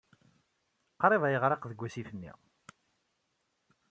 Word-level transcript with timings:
Qrib 1.01 1.23
ay 1.23 1.33
yeɣriq 1.33 1.63
deg 1.67 1.79
wasif-nni. 1.81 2.31